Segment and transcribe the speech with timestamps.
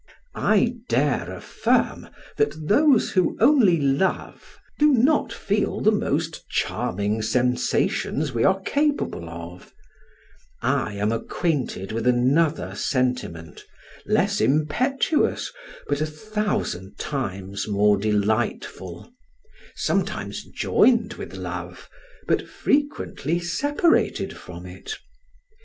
[0.33, 8.33] I dare affirm, that those who only love, do not feel the most charming sensations
[8.33, 9.71] we are capable of:
[10.59, 13.63] I am acquainted with another sentiment,
[14.07, 15.51] less impetuous,
[15.87, 19.13] but a thousand times more delightful;
[19.75, 21.87] sometimes joined with love,
[22.27, 24.93] but frequently separated from it.